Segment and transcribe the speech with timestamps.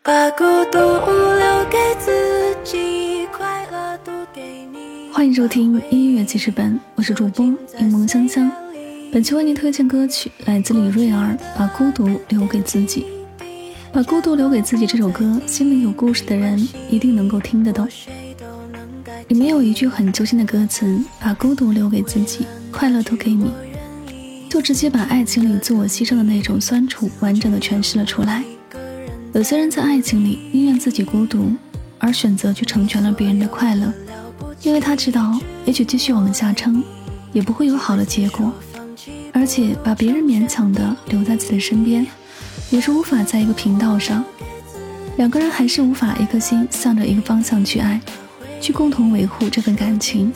[0.00, 5.12] 把孤独留给自己，快乐都给你。
[5.12, 8.50] 欢迎收听音乐记事本，我是主播柠檬香香。
[9.12, 13.06] 本期为您推荐歌曲来自李瑞儿，《把孤独留给自己》。
[13.92, 16.58] 把孤独留给自己这首歌，心里有故事的人
[16.90, 17.86] 一定能够听得懂。
[19.28, 23.52] 里面有一句很揪心的歌词：“把孤独留给自己，快乐都给你。”
[24.50, 28.42] 就直接把爱情里自我牺牲的那种酸楚完整的诠释了出来。
[29.34, 31.52] 有些人在爱情里宁愿自己孤独，
[31.98, 33.90] 而选择去成全了别人的快乐，
[34.60, 36.84] 因为他知道，也许继续往下撑，
[37.32, 38.52] 也不会有好的结果，
[39.32, 42.06] 而且把别人勉强的留在自己身边，
[42.68, 44.22] 也是无法在一个频道上，
[45.16, 47.98] 两个人还是无法一颗心向着一个方向去爱，
[48.60, 50.30] 去共同维护这份感情。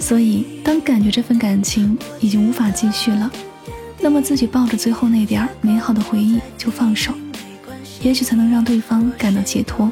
[0.00, 3.30] 所以，当感觉这份感情已经无法继续了，
[4.00, 7.12] 那么自己抱着最后那点美好的回忆就放手。
[8.02, 9.90] 也许才能让对方感到解脱，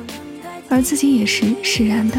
[0.69, 2.19] 而自己也是释然的。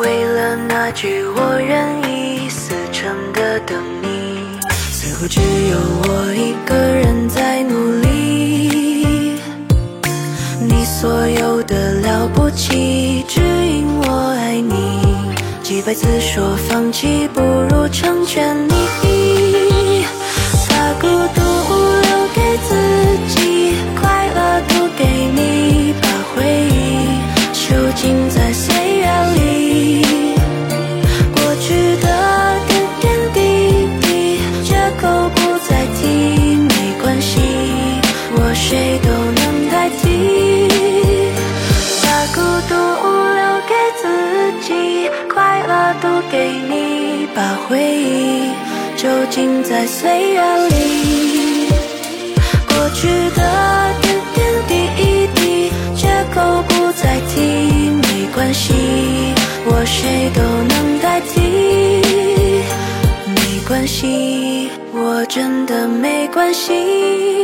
[0.00, 1.97] 为了那句我愿
[5.20, 9.40] 不只有我一个人在努力。
[10.60, 15.00] 你所有的了不起，只因我爱你。
[15.60, 20.06] 几百次说放弃，不如成全你。
[20.68, 21.42] 把孤独
[45.94, 48.50] 都给你，把回忆
[48.96, 51.68] 囚禁在岁月里。
[52.66, 53.40] 过去的
[54.02, 54.38] 点点
[54.68, 54.72] 滴
[55.34, 57.40] 滴，借口不再提，
[57.90, 58.72] 没关系，
[59.66, 61.40] 我谁都能代替。
[63.26, 67.37] 没关系，我真的没关系。